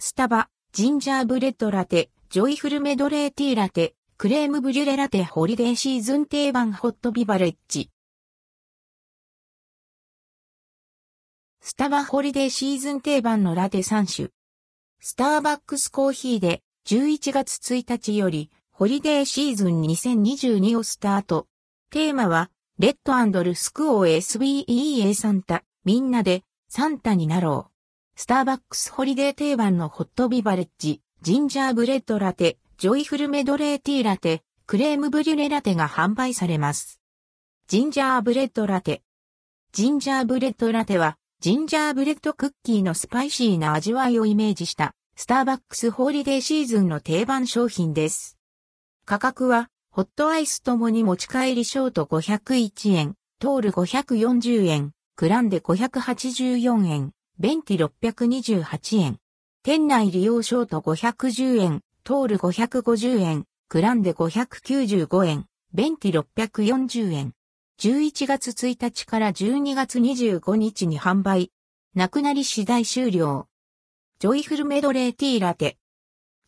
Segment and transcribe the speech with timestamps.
[0.00, 7.90] スタバ、ジンジャーブレッドラテ、ジョイフルメドレーティーラテ、クレームブリュレラテホリデーシーズン定番ホットビバレッジ。
[11.60, 14.28] スタバホリデーシーズン定番のラテ3種。
[15.00, 21.48] スターバックスコーヒーで11月1日よりホリデーシーズン2022をスタート。
[21.90, 27.77] テーマは、 Let's all be a Santa、みんなでサンタになろう。
[28.20, 37.00] スターバックスホリデー定番のホットビバレッジ、ジンジャーブレッドラテ、ジョイフルメドレーティーラテ、クレームブリュレラテが販売されます。
[37.68, 39.02] ジンジャーブレッドラテ。
[39.70, 48.36] ジンジャーブレッドラテは、ジンジャーブレッドクッキーのスパイシーな味わいをイメージした、スターバックスホリデーシーズンの定番商品です。
[49.04, 59.18] 価格は、ホットアイスともに持ち帰りショート501円、トール540円、グランデ584円、ベンティ628円。
[59.62, 67.34] 店内利用ショート510円、トール550円、グランデ595円、ベンティ640円。
[67.78, 71.52] 11月1日から12月25日に販売。
[71.94, 73.46] なくなり次第終了。
[74.18, 75.78] ジョイフルメドレーティーラテ。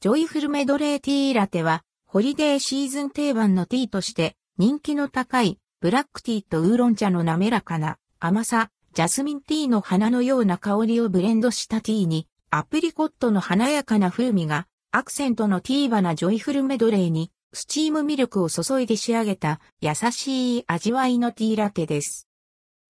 [0.00, 22.26] ジョイフルメドレーティーラテは、ホリデーシーズン定番のティーとして人気の高いブラックティーとウーロン茶の滑らかな甘さ、ジャスミンティーの花のような香りをブレンドしたティーに、アプリコットの華やかな風味が、アクセントのティー、華やかなジョイフルメドレーに、スチームミルクを注いで仕上げた優しい味わいのティーラテです。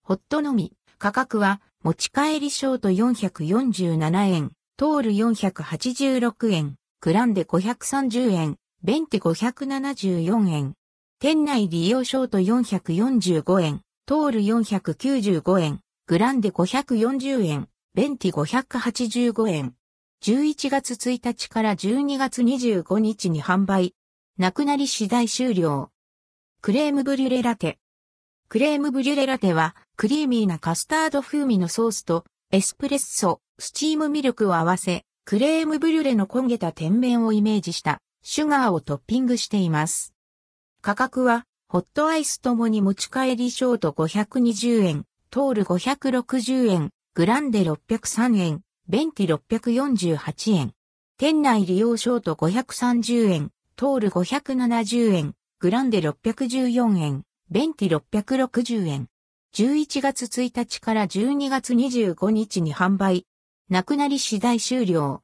[0.03, 10.73] ホットのみ、価格は持ち帰りショート447円、トール486円、グランデ530円、ベンテ574円。
[11.19, 15.79] 店内利用ショート445円、トール495円、
[16.11, 19.75] グランデ540円、ベンティ585円。
[20.21, 23.95] 11月1日から12月25日に販売。
[24.37, 25.89] なくなり次第終了。
[26.61, 27.79] クレームブリュレラテ。
[28.49, 40.13] クレームブリュレラテは、クリーミーなカスタード風味のソースと、エスプレッソ、スチームミルクを合わせ、クレームブリュレの焦げた天面をイメージした、シュガーをトッピングしています。
[40.81, 50.73] 価格は、ホットアイスともに持ち帰りショート520円、トール560円、グランデ603円、ベンティ648円。
[51.17, 59.07] 店内利用ショート530円、トール570円、グランデ614円、ベンティ660円。
[59.55, 63.25] 11月1日から12月25日に販売。
[63.69, 65.19] なくなり次第終了。